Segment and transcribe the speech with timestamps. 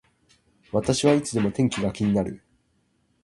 [0.71, 2.41] 私はいつでも天気が気になる